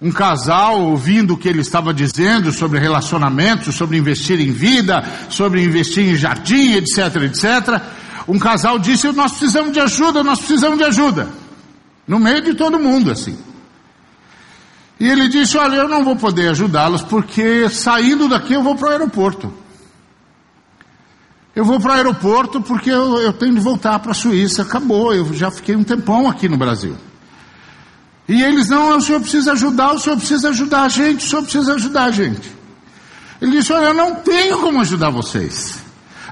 [0.00, 5.64] um casal ouvindo o que ele estava dizendo sobre relacionamentos, sobre investir em vida, sobre
[5.64, 7.82] investir em jardim, etc, etc.
[8.28, 11.45] Um casal disse: Nós precisamos de ajuda, nós precisamos de ajuda.
[12.06, 13.36] No meio de todo mundo, assim.
[14.98, 18.88] E ele disse: Olha, eu não vou poder ajudá-los porque saindo daqui eu vou para
[18.88, 19.52] o aeroporto.
[21.54, 24.62] Eu vou para o aeroporto porque eu, eu tenho de voltar para a Suíça.
[24.62, 26.96] Acabou, eu já fiquei um tempão aqui no Brasil.
[28.28, 31.42] E eles: Não, o senhor precisa ajudar, o senhor precisa ajudar a gente, o senhor
[31.42, 32.50] precisa ajudar a gente.
[33.40, 35.85] Ele disse: Olha, eu não tenho como ajudar vocês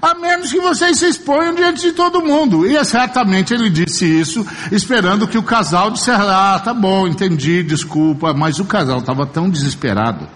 [0.05, 2.67] a menos que vocês se exponham diante de todo mundo.
[2.67, 8.35] E certamente ele disse isso, esperando que o casal dissesse, ah, tá bom, entendi, desculpa,
[8.35, 10.29] mas o casal estava tão desesperado,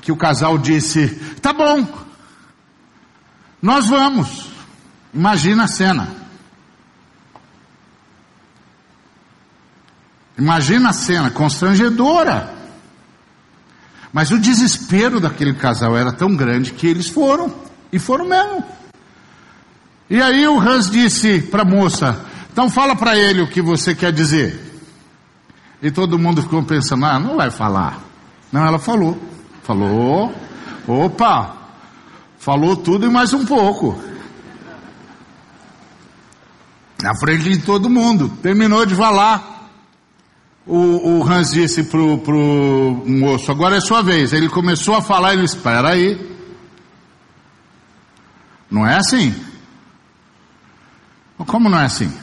[0.00, 1.08] que o casal disse,
[1.42, 1.86] tá bom,
[3.60, 4.48] nós vamos.
[5.12, 6.08] Imagina a cena.
[10.38, 12.54] Imagina a cena, constrangedora.
[14.10, 17.63] Mas o desespero daquele casal era tão grande que eles foram.
[17.94, 18.64] E foram mesmo.
[20.10, 22.20] E aí o Hans disse para a moça:
[22.50, 24.60] então fala para ele o que você quer dizer.
[25.80, 28.00] E todo mundo ficou pensando: ah, não vai falar.
[28.50, 29.16] Não, ela falou.
[29.62, 30.34] Falou.
[30.88, 31.54] Opa!
[32.36, 33.96] Falou tudo e mais um pouco.
[37.00, 38.28] Na frente de todo mundo.
[38.42, 39.70] Terminou de falar.
[40.66, 44.32] O, o Hans disse pro, pro moço: agora é sua vez.
[44.32, 45.34] Ele começou a falar.
[45.34, 46.33] Ele espera aí.
[48.70, 49.34] Não é assim?
[51.46, 52.06] Como não é assim?
[52.06, 52.16] Ele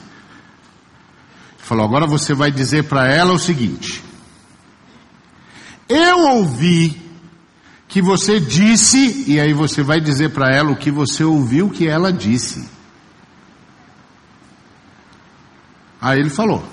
[1.59, 4.03] falou: agora você vai dizer para ela o seguinte:
[5.87, 7.01] Eu ouvi
[7.87, 11.87] que você disse, e aí você vai dizer para ela o que você ouviu que
[11.87, 12.67] ela disse.
[16.01, 16.65] Aí ele falou: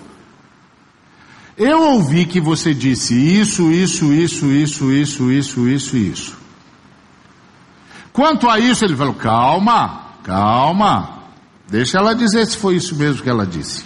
[1.57, 6.48] Eu ouvi que você disse isso, isso, isso, isso, isso, isso, isso, isso.
[8.19, 11.21] Quanto a isso, ele falou: calma, calma,
[11.69, 13.85] deixa ela dizer se foi isso mesmo que ela disse.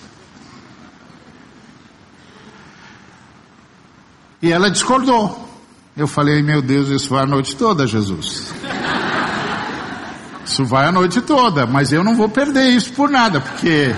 [4.40, 5.46] E ela discordou.
[5.94, 8.54] Eu falei: meu Deus, isso foi a noite toda, Jesus.
[10.46, 13.94] Isso vai a noite toda, mas eu não vou perder isso por nada, porque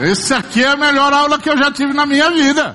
[0.00, 2.74] esse aqui é a melhor aula que eu já tive na minha vida.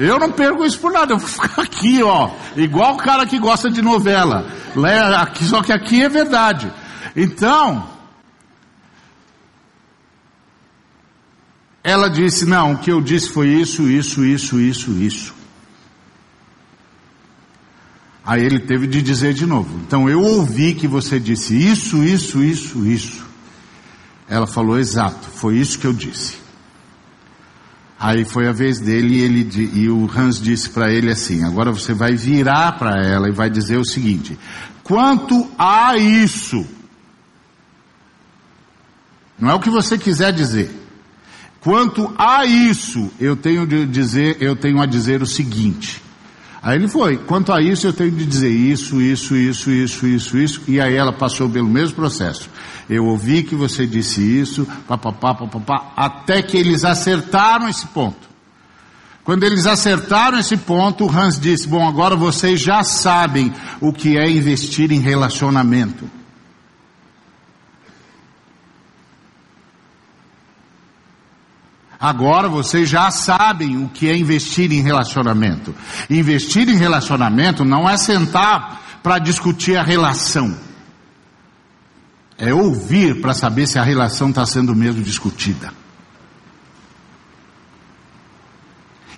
[0.00, 3.36] Eu não perco isso por nada, eu vou ficar aqui, ó, igual o cara que
[3.36, 4.46] gosta de novela.
[5.44, 6.72] Só que aqui é verdade.
[7.16, 7.90] Então,
[11.82, 15.34] ela disse: Não, o que eu disse foi isso, isso, isso, isso, isso.
[18.24, 19.80] Aí ele teve de dizer de novo.
[19.84, 23.26] Então eu ouvi que você disse isso, isso, isso, isso.
[24.28, 26.47] Ela falou exato, foi isso que eu disse.
[28.00, 31.72] Aí foi a vez dele e, ele, e o Hans disse para ele assim: agora
[31.72, 34.38] você vai virar para ela e vai dizer o seguinte:
[34.84, 36.64] quanto a isso,
[39.38, 40.70] não é o que você quiser dizer.
[41.60, 46.00] Quanto a isso, eu tenho de dizer, eu tenho a dizer o seguinte:
[46.62, 47.16] Aí ele foi.
[47.16, 50.62] Quanto a isso, eu tenho de dizer isso, isso, isso, isso, isso, isso.
[50.66, 52.50] E aí ela passou pelo mesmo processo.
[52.88, 58.28] Eu ouvi que você disse isso, papapá, papapá, até que eles acertaram esse ponto.
[59.22, 64.16] Quando eles acertaram esse ponto, o Hans disse: Bom, agora vocês já sabem o que
[64.16, 66.17] é investir em relacionamento.
[72.00, 75.74] Agora vocês já sabem o que é investir em relacionamento.
[76.08, 80.56] Investir em relacionamento não é sentar para discutir a relação.
[82.36, 85.72] É ouvir para saber se a relação está sendo mesmo discutida.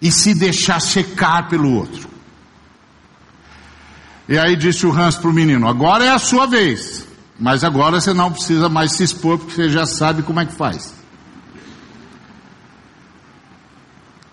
[0.01, 2.09] E se deixar secar pelo outro.
[4.27, 7.07] E aí disse o Hans para o menino: agora é a sua vez.
[7.39, 10.55] Mas agora você não precisa mais se expor porque você já sabe como é que
[10.55, 11.00] faz.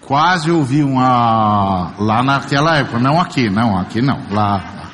[0.08, 1.94] Quase ouvi uma.
[2.00, 4.90] Lá naquela época, não aqui, não, aqui não, lá.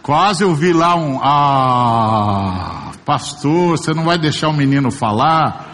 [0.00, 1.18] Quase ouvi lá um.
[1.20, 5.66] Ah, pastor, você não vai deixar o menino falar?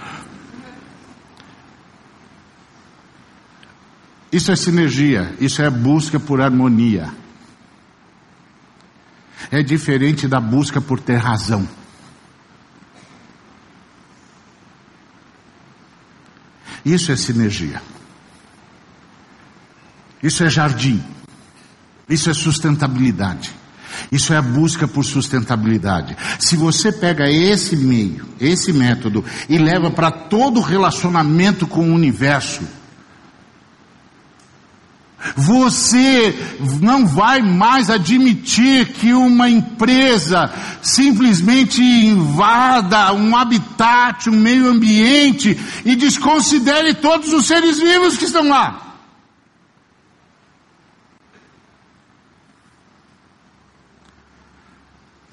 [4.33, 7.13] Isso é sinergia, isso é busca por harmonia.
[9.51, 11.69] É diferente da busca por ter razão.
[16.83, 17.94] Isso é sinergia.
[20.25, 21.05] Isso é jardim.
[22.09, 23.53] Isso é sustentabilidade.
[24.11, 26.17] Isso é a busca por sustentabilidade.
[26.39, 32.63] Se você pega esse meio, esse método, e leva para todo relacionamento com o universo,
[35.37, 36.35] você
[36.81, 40.51] não vai mais admitir que uma empresa
[40.83, 48.49] simplesmente invada um habitat, um meio ambiente e desconsidere todos os seres vivos que estão
[48.49, 48.84] lá.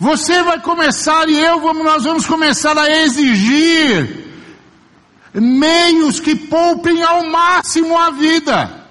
[0.02, 4.34] Você vai começar e eu vamos, nós vamos começar a exigir
[5.32, 8.88] meios que poupem ao máximo a vida.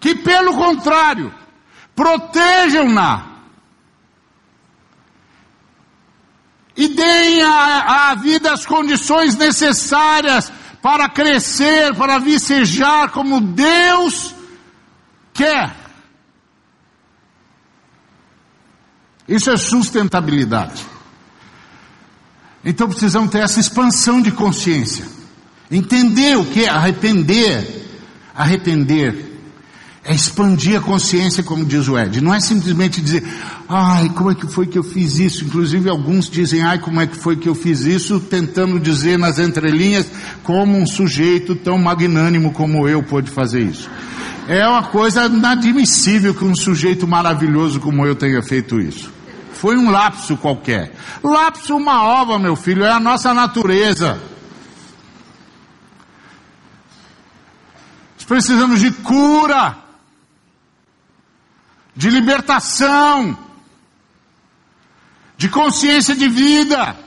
[0.00, 1.34] Que pelo contrário,
[1.94, 3.26] protejam-na.
[6.74, 10.50] E deem à vida as condições necessárias
[10.80, 14.34] para crescer, para vicejar como Deus
[15.34, 15.85] quer.
[19.28, 20.84] Isso é sustentabilidade.
[22.64, 25.04] Então precisamos ter essa expansão de consciência.
[25.70, 27.84] Entender o que é arrepender.
[28.34, 29.36] Arrepender
[30.06, 32.20] é expandir a consciência, como diz o Ed.
[32.20, 33.24] Não é simplesmente dizer,
[33.68, 35.44] ai, como é que foi que eu fiz isso?
[35.44, 38.20] Inclusive alguns dizem, ai, como é que foi que eu fiz isso?
[38.20, 40.06] Tentando dizer nas entrelinhas
[40.44, 43.90] como um sujeito tão magnânimo como eu pôde fazer isso.
[44.46, 49.15] É uma coisa inadmissível que um sujeito maravilhoso como eu tenha feito isso.
[49.56, 50.94] Foi um lapso qualquer.
[51.22, 54.20] Lapso uma ova, meu filho, é a nossa natureza.
[58.26, 59.78] Precisamos de cura,
[61.94, 63.38] de libertação,
[65.38, 66.98] de consciência de vida,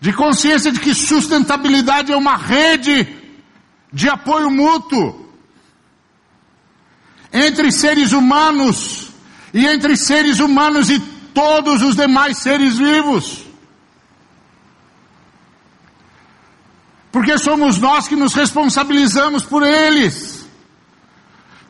[0.00, 3.06] de consciência de que sustentabilidade é uma rede
[3.92, 5.32] de apoio mútuo
[7.32, 9.07] entre seres humanos
[9.58, 11.00] e entre seres humanos e
[11.34, 13.44] todos os demais seres vivos.
[17.10, 20.46] Porque somos nós que nos responsabilizamos por eles.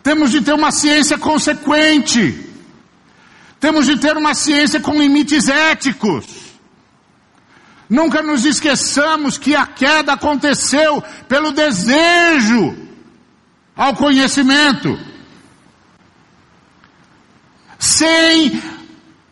[0.03, 2.47] Temos de ter uma ciência consequente.
[3.59, 6.27] Temos de ter uma ciência com limites éticos.
[7.89, 12.77] Nunca nos esqueçamos que a queda aconteceu pelo desejo
[13.75, 15.18] ao conhecimento.
[17.79, 18.61] Sem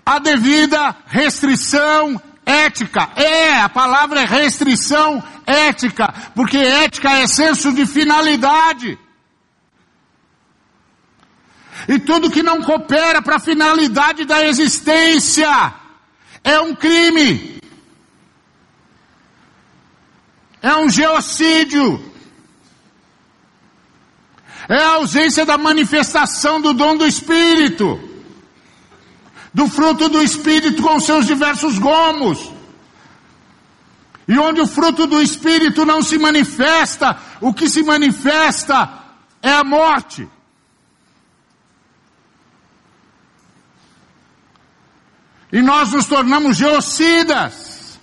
[0.04, 3.10] a devida restrição ética.
[3.16, 8.98] É, a palavra é restrição ética, porque ética é senso de finalidade.
[11.88, 15.74] E tudo que não coopera para a finalidade da existência
[16.42, 17.60] é um crime.
[20.62, 22.12] É um geocídio.
[24.68, 28.15] É a ausência da manifestação do dom do Espírito.
[29.56, 32.52] Do fruto do Espírito com seus diversos gomos.
[34.28, 38.86] E onde o fruto do Espírito não se manifesta, o que se manifesta
[39.40, 40.28] é a morte.
[45.50, 47.98] E nós nos tornamos geocidas.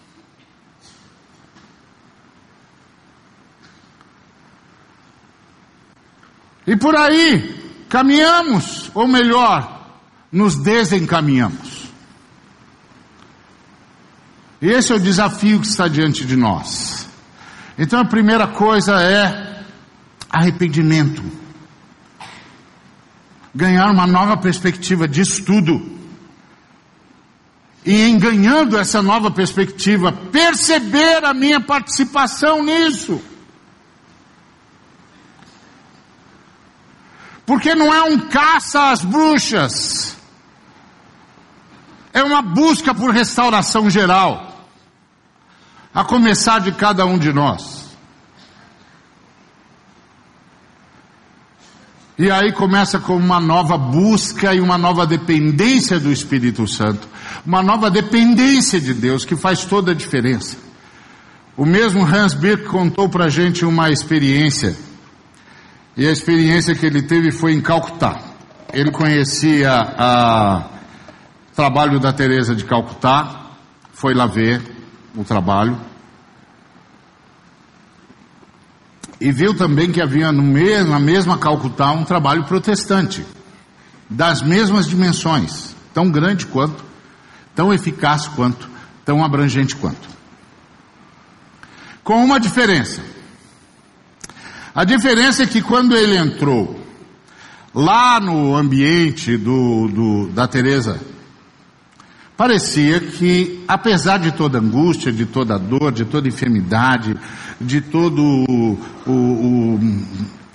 [6.65, 9.72] E por aí caminhamos, ou melhor,
[10.33, 11.83] nos desencaminhamos.
[14.59, 17.07] Esse é o desafio que está diante de nós.
[17.77, 19.63] Então a primeira coisa é
[20.29, 21.23] arrependimento.
[23.53, 25.93] Ganhar uma nova perspectiva de estudo
[27.85, 33.21] e em ganhando essa nova perspectiva, perceber a minha participação nisso.
[37.45, 40.15] Porque não é um caça às bruxas,
[42.13, 44.67] é uma busca por restauração geral,
[45.93, 47.83] a começar de cada um de nós.
[52.17, 57.07] E aí começa com uma nova busca e uma nova dependência do Espírito Santo.
[57.43, 60.55] Uma nova dependência de Deus que faz toda a diferença.
[61.57, 64.75] O mesmo Hans Birk contou pra gente uma experiência.
[65.97, 68.19] E a experiência que ele teve foi em Calcutá.
[68.71, 70.72] Ele conhecia o
[71.55, 73.51] trabalho da Teresa de Calcutá,
[73.93, 74.61] foi lá ver
[75.15, 75.79] o trabalho
[79.23, 83.25] e viu também que havia mesmo, na mesma Calcutá um trabalho protestante,
[84.09, 86.83] das mesmas dimensões, tão grande quanto,
[87.55, 88.69] tão eficaz quanto,
[89.05, 90.09] tão abrangente quanto.
[92.03, 93.01] Com uma diferença.
[94.75, 96.83] A diferença é que quando ele entrou
[97.73, 100.99] lá no ambiente do, do da Teresa
[102.35, 107.15] Parecia que, apesar de toda angústia, de toda dor, de toda enfermidade,
[107.61, 109.79] de todo o, o,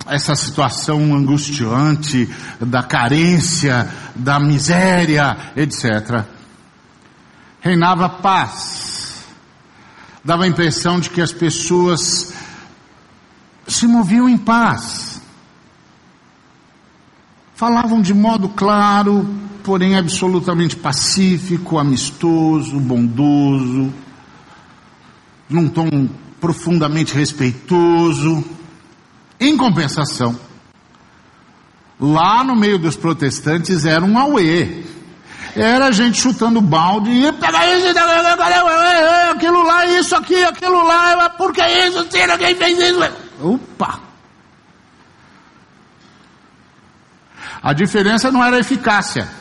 [0.07, 2.27] essa situação angustiante
[2.59, 6.25] da carência, da miséria, etc.,
[7.61, 9.23] reinava paz.
[10.23, 12.33] Dava a impressão de que as pessoas
[13.65, 15.21] se moviam em paz.
[17.55, 19.27] Falavam de modo claro,
[19.63, 23.93] porém absolutamente pacífico, amistoso, bondoso,
[25.49, 28.43] num tom profundamente respeitoso.
[29.39, 30.37] Em compensação,
[31.99, 34.83] lá no meio dos protestantes era um auê.
[35.55, 37.25] Era gente chutando balde e
[39.31, 42.05] aquilo lá, isso aqui, aquilo lá, por que isso?
[42.09, 42.99] Será quem fez isso?
[43.41, 43.99] Opa!
[47.61, 49.38] A diferença não era a eficácia.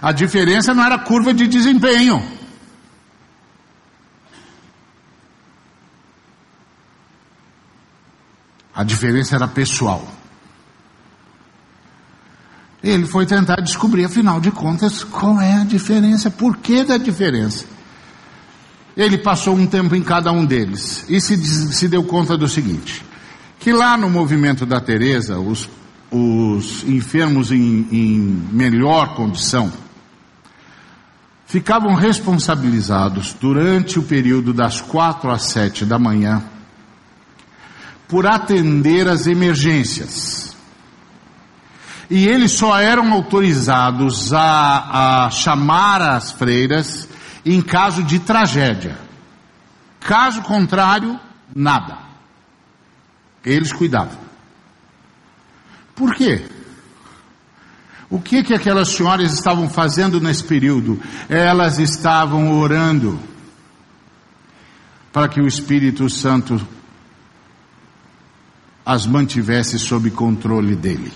[0.00, 2.22] A diferença não era curva de desempenho.
[8.74, 10.06] A diferença era pessoal.
[12.82, 17.64] Ele foi tentar descobrir, afinal de contas, qual é a diferença, por que da diferença.
[18.96, 21.36] Ele passou um tempo em cada um deles e se,
[21.72, 23.04] se deu conta do seguinte:
[23.58, 25.68] que lá no movimento da Teresa, os
[26.10, 28.18] os enfermos em, em
[28.52, 29.72] melhor condição
[31.46, 36.42] ficavam responsabilizados durante o período das quatro às sete da manhã
[38.06, 40.56] por atender as emergências.
[42.10, 47.08] E eles só eram autorizados a, a chamar as freiras
[47.44, 48.98] em caso de tragédia.
[50.00, 51.18] Caso contrário,
[51.54, 51.98] nada.
[53.44, 54.27] Eles cuidavam.
[55.98, 56.48] Por quê?
[58.08, 61.02] O que que aquelas senhoras estavam fazendo nesse período?
[61.28, 63.18] Elas estavam orando
[65.12, 66.64] para que o Espírito Santo
[68.86, 71.12] as mantivesse sob controle dele.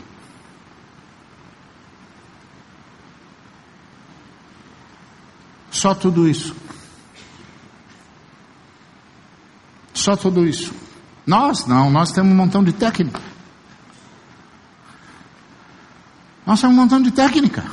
[5.71, 6.55] Só tudo isso.
[9.95, 10.75] Só tudo isso.
[11.25, 13.32] Nós não, nós temos um montão de técnica.
[16.47, 17.65] Nós temos um montão de técnica.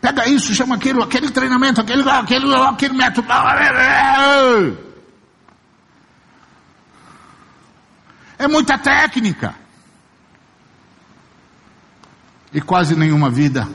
[0.00, 3.26] Pega isso, chama aquilo, aquele treinamento, aquele, aquele, aquele método.
[8.38, 9.54] É muita técnica.
[12.52, 13.66] E quase nenhuma vida.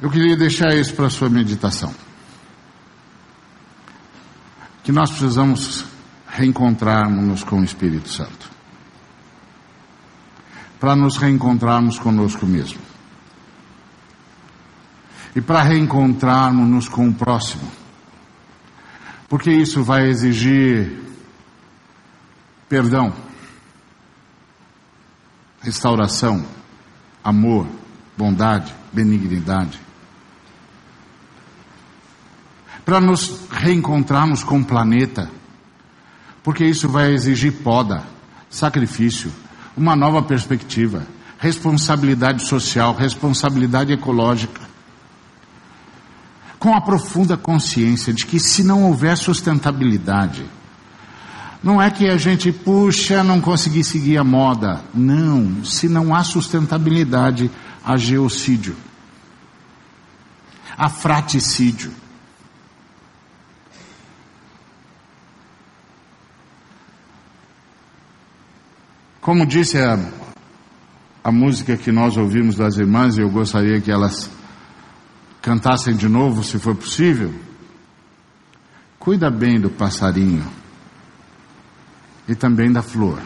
[0.00, 1.94] Eu queria deixar isso para a sua meditação.
[4.82, 5.84] Que nós precisamos
[6.28, 8.50] reencontrarmos com o Espírito Santo.
[10.78, 12.80] Para nos reencontrarmos conosco mesmo.
[15.34, 17.70] E para reencontrarmos com o próximo.
[19.28, 21.02] Porque isso vai exigir
[22.68, 23.12] perdão,
[25.60, 26.44] restauração,
[27.22, 27.66] amor,
[28.16, 29.84] bondade, benignidade.
[32.84, 35.30] para nos reencontrarmos com o planeta,
[36.42, 38.04] porque isso vai exigir poda,
[38.50, 39.32] sacrifício,
[39.76, 41.06] uma nova perspectiva,
[41.38, 44.60] responsabilidade social, responsabilidade ecológica.
[46.58, 50.44] Com a profunda consciência de que se não houver sustentabilidade,
[51.64, 54.84] não é que a gente, puxa, não consegui seguir a moda.
[54.92, 57.50] Não, se não há sustentabilidade,
[57.82, 58.76] há geocídio,
[60.76, 61.90] há fraticídio.
[69.22, 69.98] Como disse a,
[71.24, 74.30] a música que nós ouvimos das irmãs, e eu gostaria que elas
[75.40, 77.32] cantassem de novo, se for possível.
[78.98, 80.63] Cuida bem do passarinho
[82.28, 83.20] e também da flor.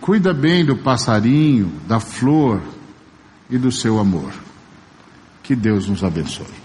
[0.00, 2.60] Cuida bem do passarinho, da flor
[3.48, 4.32] e do seu amor.
[5.42, 6.63] Que Deus nos abençoe.